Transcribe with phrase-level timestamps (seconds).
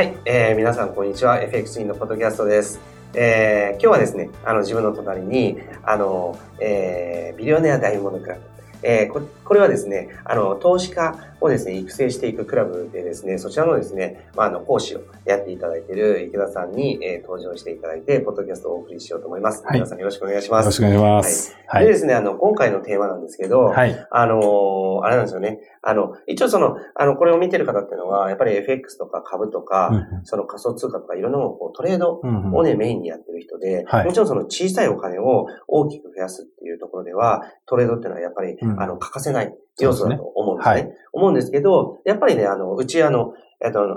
[0.00, 1.42] はい、えー、皆さんこんにちは。
[1.42, 2.80] FX インのポッドキャストです。
[3.12, 8.40] えー、今日はですね、あの自分の隣に、あの、えー、ビリオネア大物クラブ。
[8.82, 19.64] えー、ここれはですね、あの、投資家をですね、育成していくクラブでですね、そちらのですね、まあ、あの、講師をやっていただいている池田さんに、えー、登場していただいて、ポッドキャストをお送りしようと思います。
[19.64, 20.64] はい池田さんよろしくお願いします。
[20.64, 21.56] よろしくお願いします。
[21.66, 21.84] はい。
[21.84, 24.06] でですね、あの、今回のテーマなんですけど、はい。
[24.10, 25.60] あのーあれなんですよね。
[25.82, 36.44] あの、一応その、あの、これを見てる方っていうのは、やっぱり FX とか株とか、うんその仮想通貨とかいろんなものをこうトレードうんうんをね、メインにやってる人で、はいもちろんその小さいお金を大きく増やすっ
[36.90, 38.80] ころでは、トレードっていうのはやっぱり、うん。
[38.80, 40.76] あの、欠かせない要素だと思うんですね。
[40.76, 43.32] そうです思うんですけど、やっぱりね、あの、うちあの、
[43.62, 43.96] えっと、あの、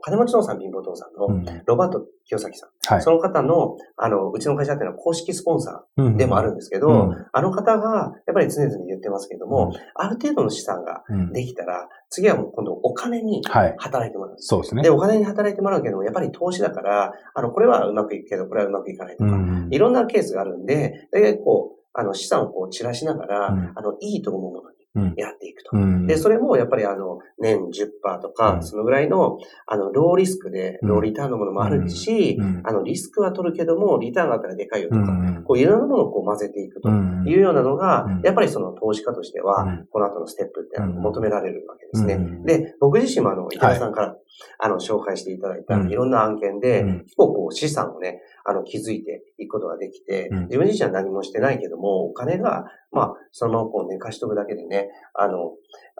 [0.00, 1.62] 金持ちのさん貧乏父さんの、うん。
[1.66, 2.70] ロバート清崎さん。
[2.94, 3.02] はい。
[3.02, 7.26] その方の、あの、うちの会社っていうのは公式スポンサうんーでもあるんですけど、うん。
[7.32, 9.80] あの方が、やっぱり常々言ってますけども、うん。
[9.94, 11.32] ある程度の資産がうん。
[11.32, 13.74] できたら、次はもう今度お金にはい。
[13.78, 14.48] 働いてもらうんです。
[14.48, 14.82] そうですね。
[14.82, 14.90] で、。
[14.90, 23.72] お金に働いてもらうけども、やっぱり投資だから、あの、これはうまくいくけど、これはうまくいかないとか、うんいろんなケースがあるんで、大体こう、あの、資産をこう散らしながら、うん。
[23.74, 24.73] あの、いいと思うもの
[25.16, 25.70] やっていくと。
[25.76, 26.06] うん。
[26.06, 28.62] で、それもやっぱりあの、年10%とか、うん。
[28.62, 30.88] そのぐらいの、あの、ローリスクで、うん。
[30.88, 32.62] ローリターンのものもあるし、うん。
[32.64, 35.44] あの、リスクは取るけども、リターンがあったらでかいよとか、うん。
[35.44, 36.88] こう、いろんなものをこう混ぜていくと。
[36.88, 37.24] うん。
[37.26, 38.20] いうようなのが、うん。
[38.22, 39.86] やっぱりその投資家としては、うん。
[39.90, 42.14] この後のステップって求められるわけですね。
[42.14, 42.44] うん。
[42.44, 44.16] で、僕自身もあの、池田さんから、
[44.58, 45.90] あの、紹介していただいたうん。
[45.90, 47.00] いろんな案件で、うん。
[47.04, 50.44] 結構こう資産をね、あの、築いていくことができて、うん。
[50.46, 55.52] 自分自身は何もしてないけども、お金が、まあ、そのままこう寝かしとくだけでね、あの、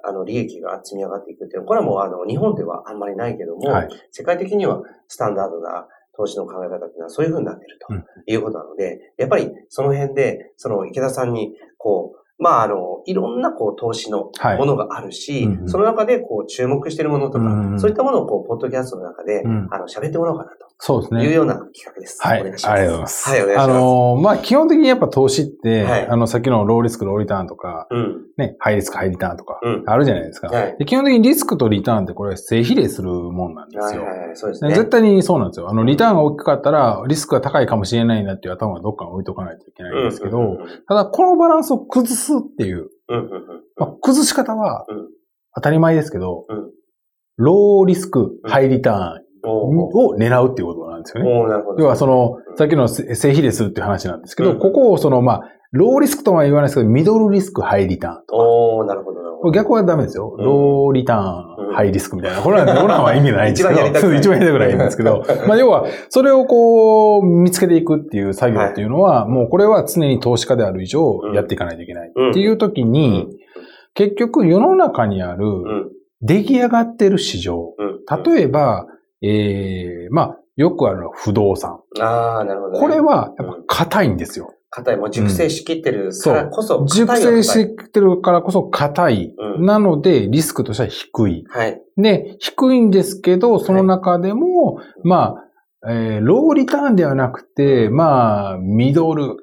[0.03, 3.89] あの、利益が積み上がっていくっていうのは、これはもうあの、日本ではあんまりないけども、はい。
[4.11, 5.87] 世界的にはスタンダードな
[6.17, 8.05] 投資の考え方っていうのはそういう風になっているとうん。
[8.27, 21.21] いうことなので、やっぱりその辺で、その池田さんに、こう、まあ、あの、いろんな、こう、投資のはいものがあるし、うんうんその中で、こう、注目しているものとか、うんうんそういったものを、こう、ポッドキャストの中で、うんあの、喋ってもらおうかなそうですね。
[21.21, 22.19] というような企画です。
[22.21, 22.41] はい。
[22.41, 22.91] ありがとうお願いします。
[22.91, 23.31] ございます。
[23.31, 28.25] はいお願いしますあのー、まあ、基本的にやっぱ投資って、はいあの、さっきのローリスク、ローリターンとか、うん。
[28.37, 30.49] ね、ハイリスク、ハイリターンとか、うんあるじゃないですか。
[30.49, 30.77] はい。
[30.79, 34.03] で基本的にリスクとリターンってこれ正比例するもんなんですよ。
[34.03, 34.75] はいはいはい、そうですね。
[34.75, 35.71] 絶対にそうなんですよ。
[35.71, 40.59] あの、リターンが大きかったら、リスクが高いかもしれないなっていう頭がどっかに置いとかないといけないんですけど、
[40.89, 42.89] ただ、このバランスを崩すっていう、
[43.77, 45.09] まあ、崩し方はうん、
[45.55, 46.71] 当たり前ですけど、うん。
[47.37, 51.31] ローリスク、ハイリターンを狙うっていうことなんですよね。
[51.79, 52.57] 要はそのう、ん。
[52.57, 54.59] さっきの正比例するっていう話なんですけど、うん。
[54.59, 55.43] ここをその、まあ、
[55.73, 58.37] ローリスクとは言わないですけど、ミドルリスク、ハイリターンとか。
[58.37, 59.24] おなるほど。
[59.45, 60.35] これ逆はダメですよ。
[60.39, 62.41] うんローリターン、うんハイリスクみたいな。
[62.41, 63.81] これは、これは意味ないんですけど。
[64.15, 65.25] 一番やりたくないんですけど。
[65.49, 72.13] まあ、要は、それをこう、見つけていくっていう作業っていうのは、もうこれは常に投資家である以上うん、やっていかないといけない。
[72.15, 73.29] うんっていう時うにん、
[73.95, 75.91] 結局世の中にある、うん。
[76.23, 77.75] 出来上がってる市場。
[77.77, 78.23] うん。
[78.35, 78.87] 例えば、
[79.21, 81.81] ええまあ、よくあるのは不動産。
[82.01, 82.79] ああ、なるほどね。
[82.79, 84.54] これは、やっぱ硬いんですよ。
[84.75, 89.35] 硬い、もう熟成しきってるからこそ、熟硬いは硬い成してるからこそ硬い。
[89.39, 91.45] うんなので、リスクとしては低い。
[91.49, 91.81] はい。
[91.97, 95.37] で、低いんですけど、その中でも、ま
[95.85, 99.37] あ、えーローリターンではなくて、まあ、ミドル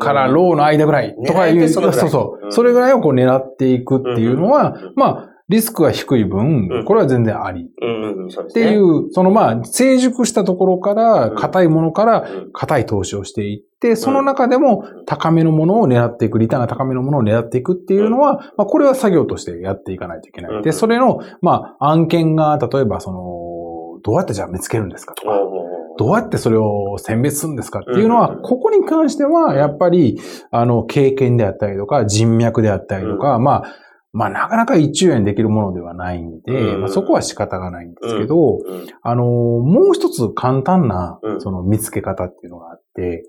[0.00, 2.48] からローの間ぐらいとかいう、そそうそうう。
[2.48, 7.68] んそれぐらいをこう狙っていくっていうのは、うんまあ、リスクが低い分うん、これは全然あり。
[7.80, 8.52] うんうん、そうでっ。
[8.54, 20.60] ていう、そのまあ、成熟したところから、うん硬いものからうん硬い投資をしていって、その中でも高めのものを狙っていく、リターンが高めのものを狙っていくっていうのは、まあ、これは作業としてやっていかないといけなうん。
[20.60, 20.62] い。
[20.62, 25.38] で、それの、まあ、案件が、例えばその、どうやってじゃあ見つけるんですかとか、
[25.98, 30.18] どうやってそれを選別するんですかっていうのは、うんここに関しては、やっぱり、
[30.50, 33.64] あの、経験であったりとか、人脈であったりとか、まあ、
[34.14, 43.24] まあ、なかなか一昼夜にできるものではないんで、うんまあ、そこは仕方がないんですけど、うんあの、もう一つ簡単なう、んその見つけ方っていうのがあって、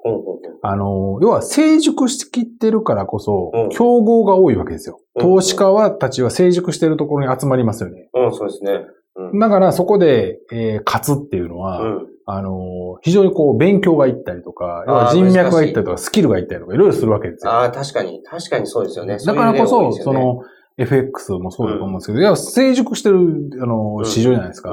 [0.62, 5.00] あの、要は成熟しきってるからこそうん、競合が多いわけですよ。
[5.00, 8.10] うん投資家は、たちは成熟してるところに集まりますよね。
[8.14, 8.82] うん、そうですね。
[9.16, 9.40] うん。
[9.40, 12.08] だからそこで、えー勝つっていうのは、うん。
[12.28, 17.52] あの、非常にこう、勉強がいったりとか、要は人脈がいったりとか、スキルがいったりとか、いろいろするわけですよ。
[17.52, 19.18] ああ、確かに、確かにそうですよね。
[19.20, 20.42] だからこそ、その、
[20.78, 24.06] FX もそうだと思うんですけど、いや、成熟してる、あの、うん。
[24.06, 24.72] 市場じゃないですか。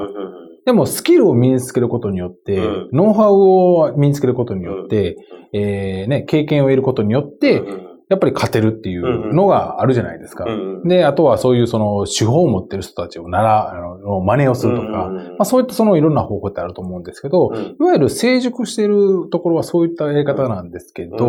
[0.66, 2.88] でも、スキルを身につけることによって、うん。
[2.93, 5.16] ノウハウを身につけることによって、
[5.52, 7.62] えーね、経験を得ることによって、
[8.08, 10.46] やっぱり勝てるっていうのがあるじゃないですか。
[10.84, 17.56] で、あとはそういうその手法を持ってる人たちをなら、あの、真似をするとか、まあそういったそのいろんな方法ってあると思うんですけど、うん。
[17.56, 21.26] いわゆる成熟しているところはそういったやり方なんですけど、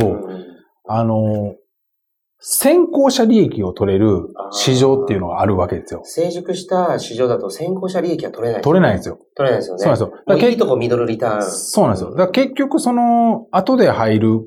[0.86, 1.56] あの、
[2.46, 6.02] 先行者利益を取れる市場っていうのがあるわけですよ。
[6.04, 8.62] 成熟した市場だと先行者利益は取れない。
[8.62, 9.18] 取れないんですよ。
[9.34, 9.80] 取れないですよね。
[9.80, 10.08] そうなんですよ。
[10.28, 11.44] もだいいとこミドルリターン。
[11.44, 12.12] そうなんですよ。
[12.12, 14.46] だから結局その、後で入るっ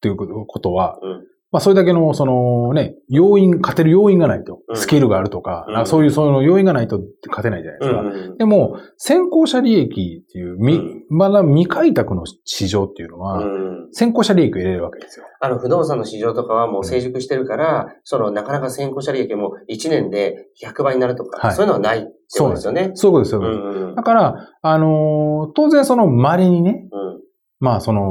[0.00, 4.74] ていうことは、うんまあそれだけの、そのね、要因、勝てる要因がないとう。
[4.74, 8.00] んスキルがあるとか、うんかそういう、そういう要因がないと勝てないじゃないですか。
[8.00, 15.24] うんでも、先行者利益っていう、みうんまだ未開拓の市場っていうのは、うん先行者利益を入れるわけですよ。
[15.40, 22.90] あの、不動産の市場とかはもう成熟してるから、その、なかなか先行者利益も1年で100倍になるとか、はいそういうのはないってことですよね。
[22.94, 23.40] そうですよ。
[23.40, 27.20] うんうんだから、あのー当然その稀にね、うん
[27.60, 28.02] まあその、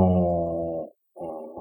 [0.41, 0.46] うん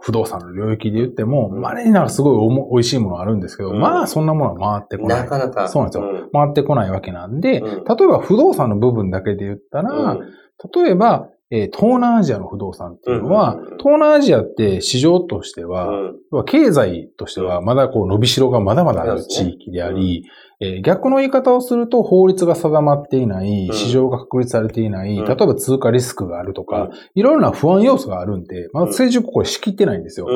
[0.07, 1.61] 不動産の領域で言っても、うん。
[1.61, 3.81] 稀になんかすごいおも美味しいものあるんですけど、うん。
[3.81, 5.17] まあそんなものは回ってこな。
[5.17, 5.67] ないかなか。
[5.67, 6.05] そうなんですよ。
[6.05, 6.31] ん。
[6.31, 7.85] 回ってこないわけなんで、うん。
[7.85, 10.33] 例えば不動産の部分だけで言ったら、うん。
[10.85, 15.89] 例えば、えー東南アジアの不動産っていうのは、うんうんうん東南アジアって市場としては、
[16.33, 16.45] うん。
[16.45, 20.25] 経済としてはまだこう伸びしろがまだまだある地域であり、
[20.61, 23.75] えー逆の言い方をすると法律が定まっていない、うん。
[23.75, 25.25] 市場が確立されていない、うん。
[25.25, 26.91] 例えば通貨リスクがあるとか、うん。
[27.15, 30.27] いろいろな不安要素があるんで、まだ政治これ仕切ってないんですよ。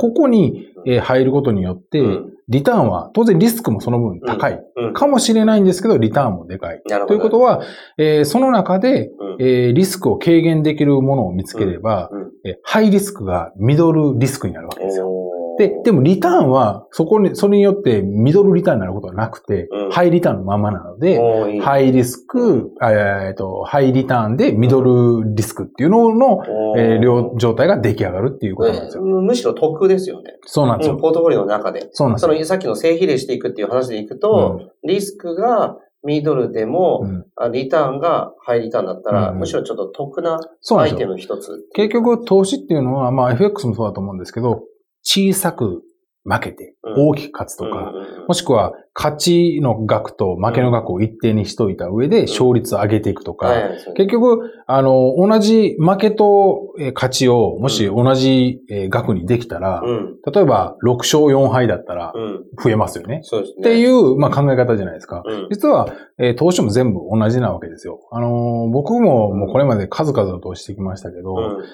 [0.00, 4.52] ここに、えー入ることによって、うんリターンは当然リスクもその分高い。
[4.76, 6.80] うんかもしれないんですけど、リターンもでかい。
[7.06, 7.62] ということは、
[7.98, 12.10] えーその中で、うんえーリスクを軽減できるものを見つければ、
[12.44, 15.10] えーハイリスクがミドルリスクになるわけですよ。
[15.58, 21.12] で、でもリターンは、そこに、それによってミドルリターンになることはなくて、うんハイリターンのままなので、
[21.54, 26.42] いいハイリスク、えーっと、ハイリターンでミドルリスクっていうのの、
[26.76, 29.02] えー両状態が出来上がるっていうことなんですよ。
[29.02, 30.34] むむしろ得ですよね。
[30.44, 30.94] そうなんですよ。
[30.94, 31.88] うんポートフォリオの中で。
[31.92, 32.32] そうなんですよ。
[32.32, 40.40] そのさっきの正比例していくっていう話でいくと、リスクがミドルでも、うんあリターンがハイリターンだったら、うんむしろちょっと得な。
[40.76, 41.64] アイテムの一つ。
[41.74, 44.62] 結局、投資っていうのは、まあ FX もそうだと思うんですけど、
[45.08, 45.82] 小さく
[46.28, 47.92] 負けて、うん大きく勝つとか、
[48.26, 53.52] もしくは、勝ちの額と負けの額を一定にしといた上で、勝率を上げていくとか、
[53.96, 60.16] 結局、あの、同じ負けとえー勝ちを、もし同じえー額にできたら、うん。
[60.32, 62.44] 例えば、6勝4敗だったらうん。
[62.62, 63.20] 増えますよね。
[63.22, 65.22] っていうう、まあ、考え方じゃないですか。
[65.26, 65.48] うん。
[65.50, 65.88] 実は、
[66.18, 68.00] えー投資も全部同じなわけですよ。
[68.10, 71.64] あのー僕ももうこれまで数々の投資してきましたけど、うん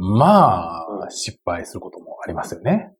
[0.00, 2.92] まあ、うん失敗することもありますよね。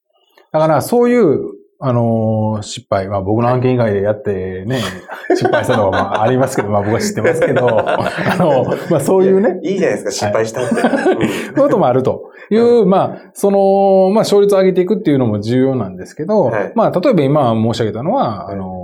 [0.52, 4.82] だから、そういう、あのー失敗、まあ僕の案件以外でやってね、
[5.30, 10.74] 失敗したのはまあありますけど、まあ僕は知ってますけど、 あの、まあそういうね、いいじゃないですか、失敗したって。
[10.74, 11.54] うん。
[11.54, 16.72] こともあるという、まあ、その、まあ勝率を上げていくっていうのも重要なんですけど、はい。
[16.74, 18.54] まあ例えば今申し上げたのは、はい。
[18.56, 18.79] あの、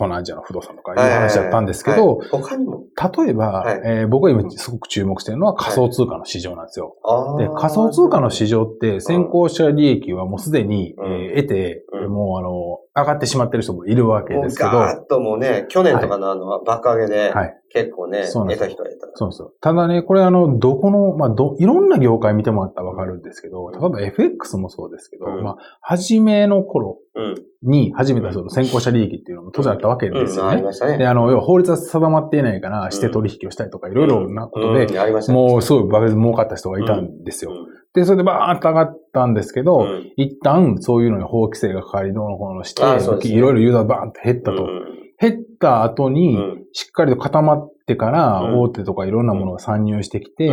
[0.00, 2.84] 東南アジアの不動産とかいう話だったんですけど、はいはいはい他にも。
[3.24, 6.96] 例えば、はいえー僕が今すごく注目しているのは仮想通貨の市場なんですよ。
[7.04, 17.56] あーで、仮想通貨の市場って先行者利益はもうすでに、うんえー得て、うんもうあの、上がってしまってる人もいるわけですけど、ガーッともうね、去年とかのあの、爆上げで、はい。
[17.72, 18.64] 結構ね、そうなんです。
[18.64, 19.16] よ得た人は得た。
[19.16, 19.52] そうですよ。
[19.60, 25.44] ただね、これあの、どこの、まあ、ど、いろんな業界見てもらったらわかるんですけど、例えば FX もそうですけど、うん。
[25.44, 27.34] まあ、初めの頃うん。
[27.62, 30.50] に始めたその先行者利益っていうのも当然あったわけですうん、よね。
[30.52, 30.96] ありましたね。
[30.96, 34.86] で、あの、要は法律が定まっていないから、して取引をしたりとか、いろいろなことで、
[35.28, 37.52] もうすごいバカで儲かった人がいたんですよ。
[37.94, 40.12] うんで、それでバーンと上がったんですけど、うん。
[40.16, 42.82] 一旦そういうのに法規制がかかりどうのこうのして、
[43.28, 44.64] いろいろユーザーバーンと減ったと。
[44.64, 46.64] うん減った後に、うん。
[46.72, 48.60] しっかりと固まってから、うん。
[48.62, 50.48] 大手とかいろんなものが参入してきて、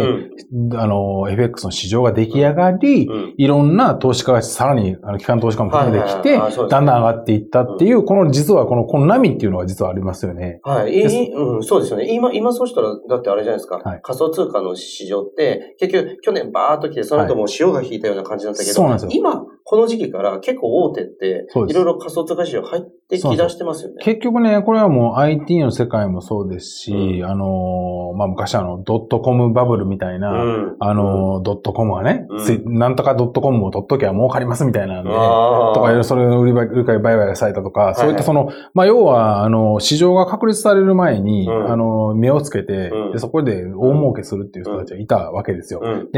[0.51, 0.77] うん。
[0.77, 3.33] あの、FX の市場が出来上がり、うん。
[3.37, 6.69] いろんな投資家がさらに、あの、機関投資家も含めてきて、はいはいはいあそうですね。
[6.69, 10.59] だんだん上がっていったっていう、この実はこの、この波っていうのが実はありますよね。
[10.63, 10.93] はい。
[10.93, 12.13] いいうん、そうですよね。
[12.13, 13.77] 今、今そうしたら、だってあれじゃないですか。
[13.77, 13.99] はい。
[14.03, 19.11] 仮想通貨の市場って、結局、去年バーっと来て、その後もう潮が引いたような感じだったけど、そうなんですよ。
[19.13, 23.97] 今、この時期から結構大手っていろいろ仮想通貨市場入ってき出してますよね。
[24.01, 27.25] 結局ね、これはもう IT の世界もそうですし、うん。
[27.25, 30.77] あの、まあ、昔あの、ドットコムバブルみたいな、うん。
[30.79, 32.27] あの、ドットコムはね、
[32.63, 41.69] なんとかドットコムを取っときゃ儲かりますみたいなんで、とか、それの売り買い、売り買されたとか、そういったその、まあ、要は、あの、市場が確立される前に、うん。
[41.73, 43.11] あの、目をつけて、うん。
[43.11, 45.81] で、そこで大儲けするっていう人たちがいたわけですよ。
[45.83, 46.11] うん。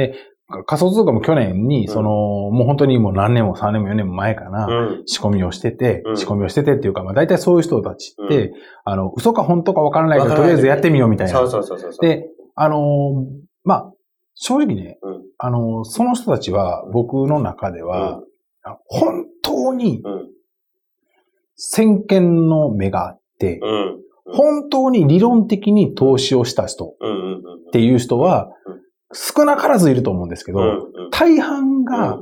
[0.65, 5.03] 仮想通貨も去年に、んその、もう本当にもう何年も3年も4年も前かな、うん。
[5.05, 8.53] 仕込みをしてて、うん仕込みをしててっていうか、まあ大体そういう人たちって、う
[8.83, 11.33] あの、嘘か本当かわからないけど、とりあえずやってみようみたいな。
[11.33, 11.91] そうそうそうそう。
[12.01, 12.25] で、
[12.55, 12.79] あのー
[13.63, 13.93] まあ、
[14.33, 18.21] 正直ね、うんあのーその人たちは僕の中では、
[18.63, 20.29] あ本当にうん。
[21.55, 23.99] 先見の目があって、うん。
[24.31, 26.95] 本当に理論的に投資をした人。
[27.67, 28.78] っていう人はうん、
[29.13, 31.09] 少なからずいると思うんですけど、うん。
[31.11, 31.85] 大半うん。
[31.85, 32.21] が、うん。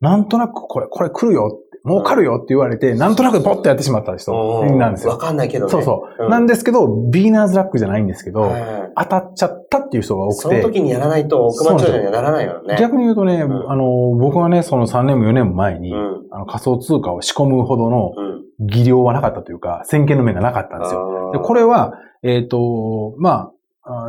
[0.00, 4.32] なんとなくこれ、これ来るよ儲かるよって言われて、なんとなくポッとやってしまった人
[4.76, 5.12] なんですよ。
[5.12, 5.70] わかんないけどね。
[5.70, 6.24] そうそう。
[6.24, 12.76] うんなんですけど、ビーナーズラックじゃないんですけど、はい当たっちゃったっていう人が多くそのて、時にやらないと億万長者にはならないよね。
[12.78, 13.84] 逆に言うとね、んあの、
[14.18, 16.26] 僕はね、その3年も4年も前に、うん。
[16.32, 18.40] あの仮想通貨を仕込むほどのうん。
[18.66, 21.30] 技量はなかったというか、先見の目がなかったんですよ。
[21.32, 23.52] でこれ、れは、えっ、と、まあ、あ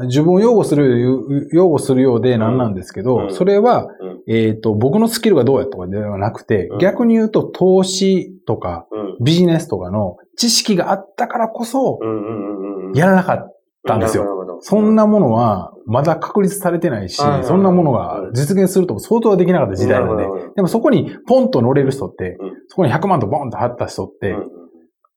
[0.03, 3.33] 自分を擁護する、擁護するようでなんなんですけど、うん。
[3.33, 4.21] それは、うん。
[4.27, 6.77] えっ、と、僕のスキルがどうやとかではなくて、うん。
[6.79, 9.23] 逆に言うと、投資とかうん。
[9.23, 11.99] ビジネスとかの知識があったからこそ。
[12.93, 14.25] やらなかったんですよ。
[14.59, 20.23] そんなものは、まだ確立されてないしそんなものが実現するとも相当はできなかった時代なんで
[20.55, 24.51] でもそこにポンと乗れる人ってうん、そこに100万とボンと貼った人ってう、ん。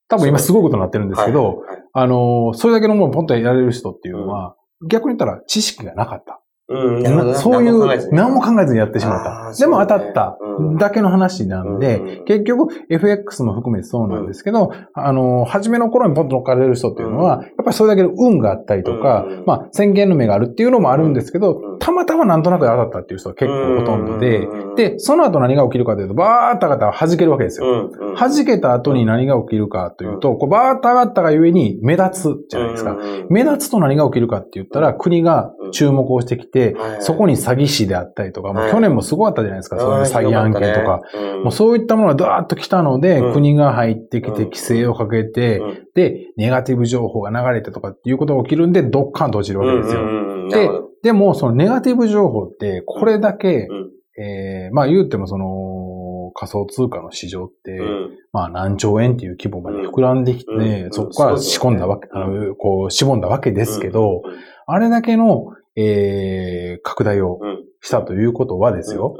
[0.07, 1.67] 多分今すごいことになってるんですけど、はいはい。
[1.67, 6.41] はいあのー、それだけのものをポンとやれる人っていうのは、逆に言ったら知識がなかった。
[6.67, 9.47] うん、そういう、何もえ考えずにやってしまった。
[9.49, 10.37] あーでも当たった。
[10.57, 10.77] うん。
[10.77, 12.09] だけの話なんで、うん。
[12.09, 17.43] うん結局 FX も含めてそうなんですけど、あのー、初めの頃にポンと乗っかれる人っていうのは、うん。
[17.43, 19.43] やっぱりそれだけの運があったりとか、うん。
[19.45, 21.79] まあ、宣言の目があるっていうのもあるんですけど、うん。
[21.79, 24.75] たまたまなんとなくで当たったっていう人が結構ほとんどで、うん。
[24.75, 27.67] で、その後何が起きるかというと、バーッと上がったら弾けるわけですよ。
[27.67, 28.09] うん。
[28.09, 32.91] うん、弾けた後に何が起きるかというと、こうバーッと上がったがゆえに目立つじゃないですか。
[32.91, 32.99] うん。
[32.99, 33.27] うん。
[33.29, 37.01] 目立つと何が起きるかって言ったら、国が注目をしてきて、はい。
[37.01, 41.43] そこに詐欺師であったりとか、去年もすごかったじゃないですか、そういう詐欺案件とか。、うん。
[41.43, 43.33] もうそういったものがダーッと来たので、うん。
[43.33, 44.43] 国が入ってきてうん。
[44.45, 45.87] 規制をかけて、うん。
[45.93, 50.01] で、ネガティブ情報が流れてとかっていうことが起きるんで、ドッカンと落ちるわけですよ。
[50.01, 50.49] うんうんうん。
[50.49, 50.89] なるほど。
[51.03, 53.91] でも、そのネガティブ情報って、これだけ、うん。
[54.17, 58.09] えーまあ言うてもその、仮想通貨の市場って、うん。
[58.31, 60.91] まあ何兆円っていう規模まで膨らんできて、うん。
[60.91, 62.23] そこから仕込んだわけ、うん。
[62.23, 67.65] あの、こう、絞んだわけですけど、うんあれだけの、えー、拡大をうん。
[67.85, 69.15] したということはですよ、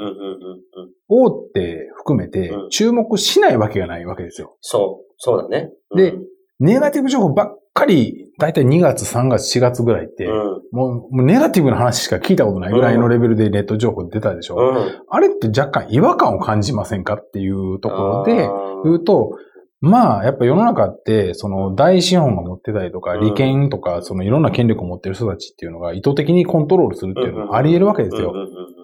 [1.08, 2.70] 大手含めてうん。
[2.70, 4.58] 注目しないわけがないわけですよ。
[4.62, 5.70] そう、そうだね。
[5.96, 6.24] でうん。
[6.60, 10.32] ネガティブ情報ばっかり、だいたい2月、3月、4月ぐらいって、うん。
[10.72, 14.56] もうもうネガティブな話しか聞いたことないぐらいのレベルでネット情報出たでしょ。
[14.56, 15.02] うん。
[15.08, 18.50] あれって若干違和感を感じませんかっていうところで
[18.84, 19.38] 言うと、
[19.82, 23.22] まあ、やっぱ世の中って、その大資本が持ってたりとか、うん。
[23.22, 28.34] 利権とか、そのいろんな権力を持ってる人たちっていうのが意図的にコントロールするっていうのもあり得るわけですよ。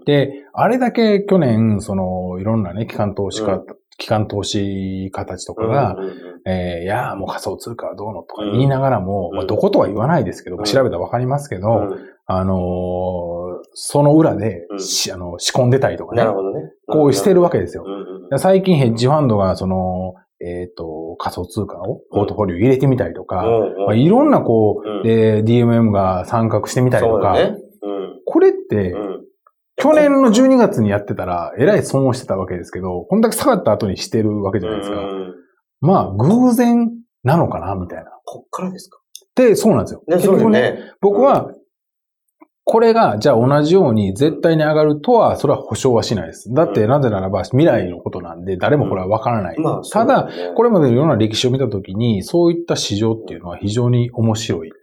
[0.06, 3.66] で、あれだけ去年、その、いろんなね、機関投資家、うん。
[3.98, 5.96] 機関投資家たちとかうんが、
[6.46, 9.38] えーいやーもう仮想通貨はどうのとか言いながらも、うん。
[9.38, 10.64] まあ、どことは言わないですけど、うん。
[10.64, 12.10] 調べたらわかりますけど、うん。
[12.26, 13.32] あのー
[13.74, 14.66] その裏で、
[15.14, 16.72] あの仕込んでたりとかねなる、ほどね。
[16.88, 17.86] こうしてるわけですよ。
[18.38, 27.42] 最近ヘッジファンドが、その、えっ、と、仮想通貨をポートフォリオ入れてみたりとか、うんうんまあ、いろんなこう、うんで、DMM が参画してみたりとか、ね。
[27.42, 27.62] うん
[28.26, 29.22] これって、うん
[29.78, 34.98] 去年の12月にやってたら、えらい損をしてたわけですけど、こんだけ下がった後にしてるわけじゃないですか。
[35.00, 35.34] うん
[35.80, 36.92] まあ、偶然
[37.24, 38.12] なのかな、みたいな。
[38.24, 39.00] こっからですか？
[39.34, 40.04] で、そうなんですよ。
[40.08, 40.80] ね、結局ね、ね。
[41.02, 41.52] 僕は、
[42.64, 46.54] これが、じゃあ同じように絶対に上がるとは、それは保証はしないです。
[46.54, 49.60] だって、うんなぜならば未来のことなんで、誰もこれはわからない。
[49.60, 54.76] まあ、ただ、ここれまでのいろんな歴史を見たときに、そういった市場っていうのは非常に面白いれ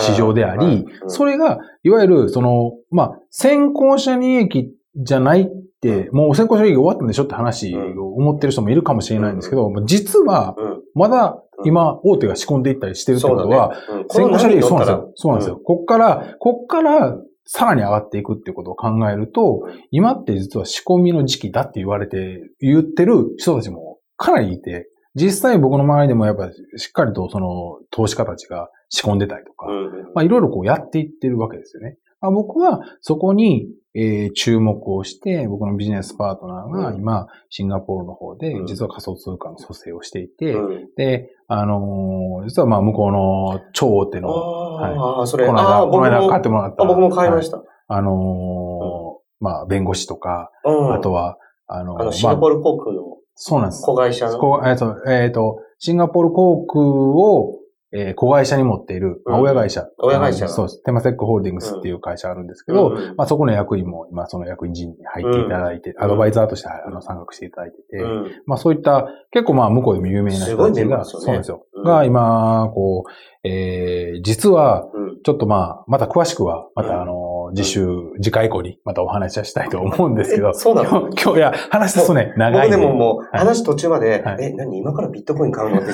[0.00, 5.46] 市場であり、それが、いわゆる、その、まあ、先行者利益じゃないっ
[5.80, 10.78] て、もう先行者利益終わったんでしょって話を思ってる人もいるかもしれないんですけど、実は、うん。
[10.94, 13.76] まだ今、大手が仕込んでいったりしてるってことは、ね。
[13.90, 14.06] うん。
[14.08, 15.12] 先行者利益そうなんですこよ。
[15.14, 15.60] そうなんですよ。
[15.62, 17.16] こっから、こっから、
[17.50, 29.66] さらに上がっていくっていうことを考えるとうん、今って実は仕込みの時期だって言われて、言ってる人たちもかなりいて、実際僕の周りでもやっぱしっかりとその投資家たちが仕込んでたりとか、
[30.14, 31.96] まあいろいろこうやっていってるわけですよね。
[32.20, 46.84] まあ、僕はそこに、えー注目をして、僕のビジネスパートナーがうん今、シンガポールの方でうん実は仮想通貨の蘇生をしていて、うんで、あのー実はまあ向こうの超大手の、ああ、それ、この間、この間買もってもらった。
[46.84, 47.62] あ僕も買いました。
[47.88, 53.02] あのーまあ弁護士とか、うんあとは、あのーあの、シンガまあ、ポール航空の
[53.40, 53.82] そうなんです。
[53.82, 54.68] 子会社の。
[54.68, 57.54] えっ、と、えっ、と、シンガポール航空を、
[57.92, 59.88] えー子会社に持っている、まあうん親会社。
[59.98, 60.82] 親会社そうです。
[60.82, 71.64] テマセックホールディングスっていう会社あるんですけど、うんまあそこの役員も今その役員陣に入っていただいて、うんアドバイザーとしてあの参画していただいてて、うんまあそういった結構まあ向こうでも有名な人たちが、ねそうなんですよ。
[71.84, 73.10] が今、こう、
[73.44, 75.08] えー、実は、うん。
[75.24, 76.88] ちょっとまあ、また詳しくは、まうん。
[76.88, 77.88] たあの、次週、
[78.22, 80.50] 次回以降にまたお話はしたいと思うんですけど。
[80.50, 81.08] え、そうなの？
[81.10, 82.76] 今日、いや、話すとね、長いんで。
[82.76, 83.38] 僕でももう、はい。
[83.38, 84.44] 話途中まで、はい。
[84.44, 85.80] え、何今からビットコイン買うの？
[85.80, 85.92] って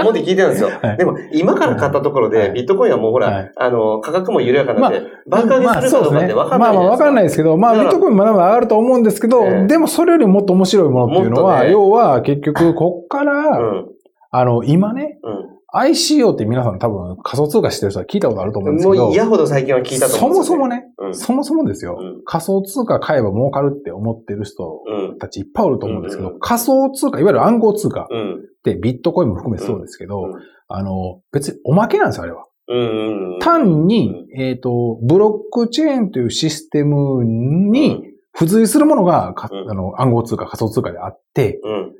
[0.00, 0.70] 思って聞いてたんですよ。
[0.80, 0.96] はい。
[0.96, 2.52] でも、今から買ったところで、はい。
[2.52, 3.52] ビットコインはもうほら、はい。
[3.56, 7.26] あの、価格も緩やかになって、爆上げまあするかどうかって分かんないまあまあ分かんないい。
[7.26, 9.66] ですけど、まあビットコインまだまだ上がると思うんですけど、ええ。
[9.66, 13.88] でもそれよりもっと面白いものっていうのは、要は結局こっから、うん。
[14.30, 15.51] あの、今ね、うん。
[15.74, 25.18] ICO って皆さん多分仮想通貨してる人は聞いたことあると思うんですけど、もう嫌ほど最近は聞いたとそ思うんですよ、もそもね、うんそもそもですよ、うん仮想通貨買えば儲かるって思ってる人うん。
[25.18, 28.40] たちいっぱいおると思うんですけど、うんうん仮想通貨、いわゆる暗号通貨っうん。
[28.62, 30.32] てビットコインも含めそうですけど、うん
[30.68, 32.46] あの、別におまけなんですよ、あれは。
[33.40, 38.02] 単に、えっ、と、ブロックチェーンというシステムに
[38.34, 41.92] 付随するものがあの暗号通貨、仮想通貨であって、うん。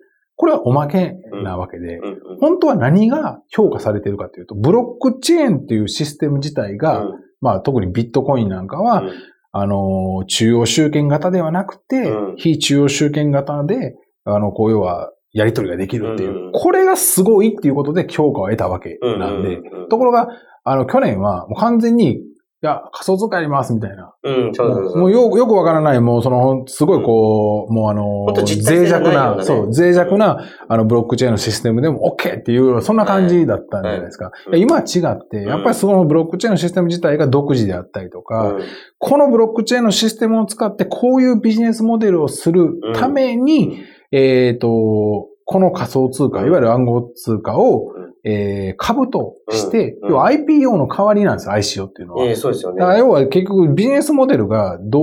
[0.43, 2.01] これはおまけなわけで。
[2.41, 7.13] 本当は何が評価されているかというと、ブロックチェーンっていうシステム自体が、うん。
[7.41, 9.13] まあ特にビットコインなんかは、うん。
[9.53, 12.37] あの、中央集権型ではなくて、うん。
[12.39, 13.95] 非中央集権型で、
[14.25, 20.27] あの、こう要は、やり取りができるっていう、これがすごいっていうことで評価を得たわけなんで、ところが、
[20.65, 22.21] あの、去年はもう完全に、い
[22.67, 24.15] や、仮想通貨やりますみたいな。
[24.23, 24.99] うん、そうそうそう。
[24.99, 34.27] もうよよくわからない、もうその、すごいこう、もうあの脆弱なねな、そう、脆弱な、あの、ブロックチェーンのシステムでも OK っていう、そんな感じだったんじゃないですか。
[34.27, 38.63] はいいや今は違って、やっぱりそのブロックチェーンのシステム自体が独自であったりとか、うん。
[38.99, 44.69] このブロックチェーンのシステムを使ってこういうビジネスモデルをするために、えっ、と、
[45.45, 46.47] この仮想通貨、うん。
[46.47, 52.25] いわゆる暗号通貨を、うんえー株として、うん要は IPO の代わりなんですよ、ICO っていうのは。
[52.27, 52.87] ええ、そうですよねだ。
[52.87, 55.01] から要は結局ビジネスモデルがど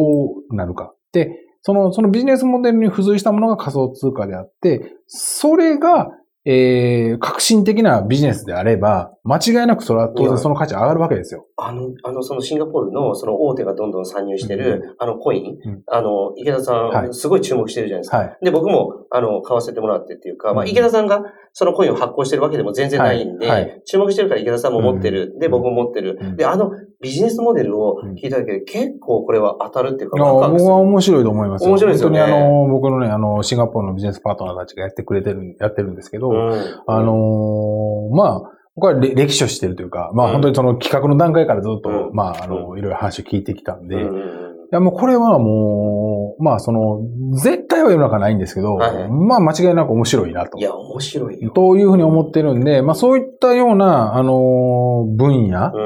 [0.50, 0.94] うなるか。
[1.12, 6.10] で、その、そのビジネスモデルに付随したものが仮想通貨であって、それが、
[6.46, 11.46] えー、革新的なビジネスであれば、間違いなくそれは当然その価値上がるわけですよ。
[11.58, 15.84] あの、あの、そのシンガポールの、その大手がどんどん参入してる、あのコイン、うん。
[15.88, 17.14] あの、池田さん、はい。
[17.14, 18.18] すごい注目してるじゃないですか。
[18.18, 18.38] はい。
[18.42, 21.24] で、僕も、あの、買わせてもらってっていうか、まあ、うん池田さんが
[21.54, 23.62] そのコインを発行してるわけでも全然ないんで、はい。
[23.64, 23.82] はい。
[23.86, 25.32] 注目してるから池田さんも持ってる。
[25.34, 25.40] うん。
[25.40, 26.18] で、僕も持ってる。
[26.22, 26.36] うん。
[26.36, 26.72] で、あの
[27.02, 31.72] ビジネスモデルを聞いただけで、結構これは当たるっていうか、僕は面白いと思いますよ。
[31.72, 32.20] 面白いですよね。
[32.20, 36.82] 本当にあの、僕のね、あの、シンガポールのビジネスパートナーたちがやってくれてる、やってるんですけど、うん。
[36.88, 40.30] あのーまあ、僕はれ歴史を知ってるというか、まうん。
[40.30, 42.16] あ本当にその企画の段階からずっと、うん。
[42.16, 44.00] まあ、あの、いろいろ話を聞いてきたんで、い
[44.72, 47.02] やもうこれはもう、まあその、
[47.34, 50.58] 絶対は世の中ないんですけど、まあ間違いなく面白いなと。
[50.60, 50.62] い。
[50.62, 51.50] や、面白いよ。
[51.52, 55.80] というふうに思ってるんで、まあそういったような、あのー分野う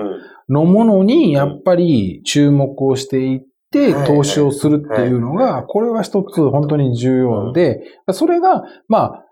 [0.50, 0.54] ん。
[0.54, 3.40] のものに、やっぱり注目をしていっ
[3.72, 9.26] てはい、投資をするっていうのはいが、これは一つ本当に重要で、それが、まあ、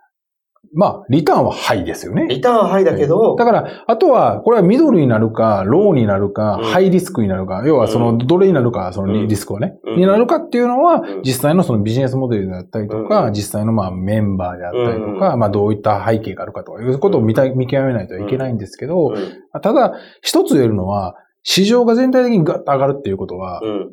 [0.74, 2.28] まあ、リターンはハイですよね。
[2.30, 6.64] リターンはハイだけど、だから、あとは、これはミドルになるか、ローになるか、うん。
[6.64, 8.18] ハイリスクになるか、要はその、うん。
[8.20, 9.28] どれになるか、そのうん。
[9.28, 9.98] リスクをね、うん。
[9.98, 13.34] になるかっていうのはうん、実際のそのビジネスモデルであったりとか、うん。
[13.34, 19.62] 実際のまあメンバーであったりとか、うまあどういった背景があるかとかいうことを見た見極めないといけないんですけど、うん。
[19.62, 23.92] ただ、一つ言えるのは、市場が全体的にガッと上がるっていうことは、うん。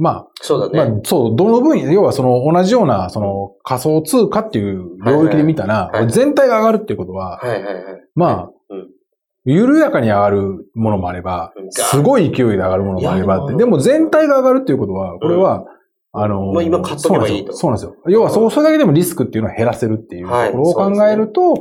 [0.00, 0.90] まあ、そうだね。
[0.90, 6.00] まあ、そう、どの分野、要はその同じような、その仮想通貨っていう領域で見たらはい。
[6.04, 7.84] はい、全体が上がるっていうことは、はいはいはい。
[8.14, 8.88] まあうん、
[9.44, 15.66] 緩やかに上がるものもあればうん、すごい勢いで上がるものもあればって、でも全体が上がるっていうことは、これは、
[16.12, 17.52] あの、もう今買っとけばいいと。
[17.52, 17.94] そうなんですよ。
[18.08, 21.56] 要は、そうそれだけでもリスクっていうのを減らせるっていうとはいころを考えると、うん。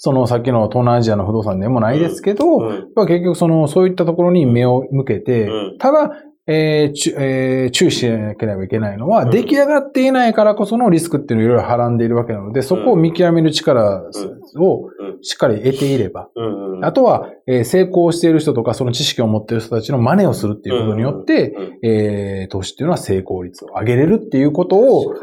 [0.00, 2.88] そのさっきの東南アジアの不動産でもないですけど、うん。
[2.94, 5.78] まあ結局その、そういったところに目を向けて、うん。
[5.78, 6.12] ただ、
[6.48, 9.30] えーちゅえー注意しなければいけないのは、うん。
[9.30, 14.02] 出来上がっていないからこそのリスクっていうのをいろいろはらんでいるわけなので、そこを見極める力
[14.56, 15.22] をうん。
[15.22, 16.30] しっかり得ていれば、
[16.82, 25.14] あとは、えー成功している人とか、その知識を持っている人たちの真似をするっていうことによって、えー投資っていうのは成功率を上げれるっていうことを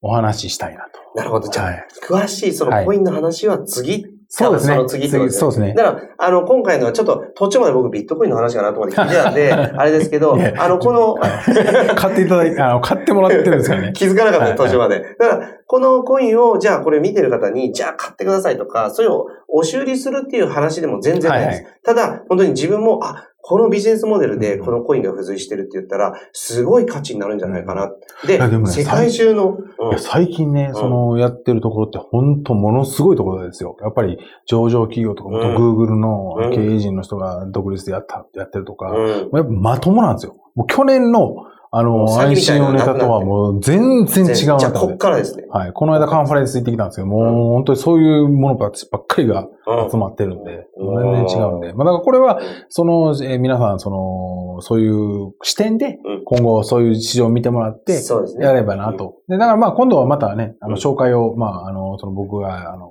[0.00, 1.00] お話ししたいなと。
[1.14, 1.48] なるほど。
[1.48, 1.86] じゃあ、はい。
[2.08, 4.06] 詳しいそのコインの話は次。
[4.34, 4.76] そうですね。
[4.76, 5.74] その次ってことですねそうですね。
[5.74, 11.16] だから、あの、今回のはちょっと途中まで僕ビットコインの話かなと思って聞いてたんで、 あれですけど、あの、この、
[11.94, 13.92] 買っていただいて、あの、買ってもらってるんですからね。
[13.92, 15.00] 気づかなかったはい途中まで。
[15.18, 21.62] だから、このコインを、じゃあこれ見てる方に、じゃあ買ってくださいとか、それを押し売りするっていう話でも全然ないです。
[21.64, 27.92] はただ、本当に自分も、あ、このビジネスモデルでうんこのコインが付随してるって言ったら、すごい価値になるんじゃないかな。
[28.24, 29.58] で、やでもね世界中の、
[29.98, 33.76] 最近ね、んその、やってるところって本当ものすごいところですよ。
[33.82, 40.36] やっぱり上場企業とか、うん元 Google のうん経営陣の人が独立でやった、やってるとか、うんやっぱまともなんですよ。
[40.54, 41.34] もう去年の、
[41.74, 45.44] あの、もう詐欺みたい IC なののネタとはもう全然違うじゃあ、こっからですね。
[45.48, 45.72] はい。
[45.72, 48.72] この間カンファレンス行ってきたんですけど、もう本当にそういうものばっ
[49.08, 49.48] かりが
[49.90, 51.72] 集まってるんで、うん全然違うんで。
[51.72, 58.44] まあだからこれは、その、えー皆さん、その、そういう視点でうん、今後そういう市場を見てもらって、そうですね。
[58.44, 59.16] やればなと。
[59.28, 62.90] で、だからまあ今度はまたね、あの、うん紹介を、まあ、あの、その僕が、あの、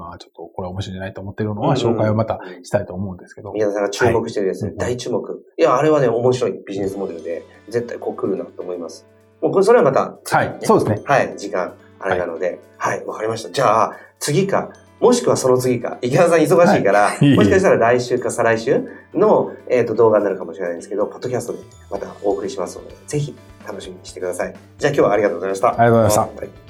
[0.00, 3.52] 今ちょっとこれは面白いんじゃないと思ってるのは、紹介をまたしたいと思うんですけど。
[3.52, 5.44] 宮田さんが注目してるですね、はい大注目。
[5.58, 9.06] いや、あれはね、面白いビジネスモデルで、絶対こう来るなと思います。
[9.42, 10.56] もうこれ、それはまた、はい。
[10.62, 11.02] そうですね。
[11.04, 13.50] はい、時間、あれなので、はい、わ、かりました。
[13.50, 18.84] じゃあ、次か、もしくはその次か、池田さん忙しいから、はいもしかしたら来週か再来週
[19.14, 21.58] の、えっ、と、動画になるかもしれないんですけど、ポッドキャストで
[21.90, 23.34] またお送りしますので、ぜひ
[23.66, 24.54] 楽しみにしてください。
[24.78, 25.68] じゃあ今日はありがとうございました。
[25.68, 26.69] ありがとうございましたはい